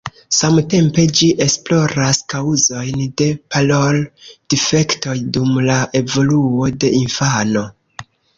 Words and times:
Samtempe 0.35 1.03
ĝi 1.17 1.27
esploras 1.43 2.19
kaŭzojn 2.33 3.03
de 3.21 3.27
parol-difektoj 3.57 5.15
dum 5.37 5.53
la 5.69 5.77
evoluo 6.01 6.73
de 6.85 6.91
infano. 7.03 7.65